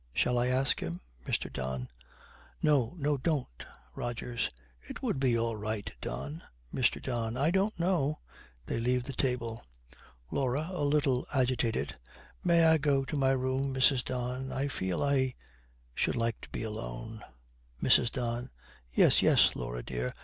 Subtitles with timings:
[0.13, 1.53] 'Shall I ask him?' MR.
[1.53, 1.87] DON.
[2.63, 4.49] 'No, no, don't.' ROGERS.
[4.81, 6.41] 'It would be all right, Don.'
[6.73, 6.99] MR.
[6.99, 7.37] DON.
[7.37, 8.17] 'I don't know.'
[8.65, 9.63] They leave the table.
[10.31, 11.97] LAURA, a little agitated,
[12.43, 14.03] 'May I go to my room, Mrs.
[14.03, 14.51] Don?
[14.51, 15.35] I feel I
[15.93, 17.23] should like to be alone.'
[17.79, 18.11] MRS.
[18.11, 18.49] DON.
[18.91, 20.15] 'Yes, yes, Laura dear.